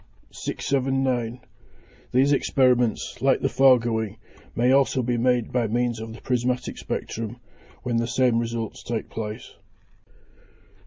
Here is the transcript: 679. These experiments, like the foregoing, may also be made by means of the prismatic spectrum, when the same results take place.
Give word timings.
679. 0.31 1.41
These 2.11 2.31
experiments, 2.33 3.21
like 3.21 3.39
the 3.41 3.49
foregoing, 3.49 4.17
may 4.55 4.71
also 4.71 5.03
be 5.03 5.15
made 5.15 5.51
by 5.53 5.67
means 5.67 5.99
of 5.99 6.11
the 6.13 6.21
prismatic 6.21 6.79
spectrum, 6.79 7.37
when 7.83 7.97
the 7.97 8.07
same 8.07 8.39
results 8.39 8.81
take 8.81 9.11
place. 9.11 9.53